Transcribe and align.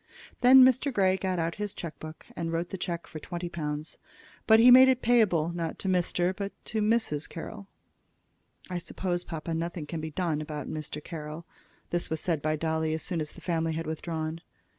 Then 0.39 0.65
Mr. 0.65 0.91
Grey 0.91 1.15
got 1.15 1.37
out 1.37 1.53
his 1.61 1.75
check 1.75 1.99
book 1.99 2.25
and 2.35 2.51
wrote 2.51 2.69
the 2.69 2.77
check 2.79 3.05
for 3.05 3.19
twenty 3.19 3.49
pounds. 3.49 3.99
But 4.47 4.59
he 4.59 4.71
made 4.71 4.89
it 4.89 5.03
payable, 5.03 5.49
not 5.53 5.77
to 5.77 5.87
Mr. 5.87 6.35
but 6.35 6.53
to 6.65 6.81
Mrs. 6.81 7.29
Carroll. 7.29 7.67
"I 8.67 8.79
suppose, 8.79 9.23
papa, 9.23 9.53
nothing 9.53 9.85
can 9.85 10.01
be 10.01 10.09
done 10.09 10.41
about 10.41 10.67
Mr. 10.67 11.03
Carroll." 11.03 11.45
This 11.91 12.09
was 12.09 12.19
said 12.19 12.41
by 12.41 12.55
Dolly 12.55 12.95
as 12.95 13.03
soon 13.03 13.21
as 13.21 13.33
the 13.33 13.41
family 13.41 13.73
had 13.73 13.85
withdrawn. 13.85 14.41